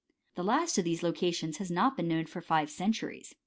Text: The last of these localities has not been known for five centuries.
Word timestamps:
The 0.33 0.41
last 0.43 0.79
of 0.79 0.83
these 0.83 1.03
localities 1.03 1.57
has 1.59 1.69
not 1.69 1.95
been 1.95 2.07
known 2.07 2.25
for 2.25 2.41
five 2.41 2.71
centuries. 2.71 3.35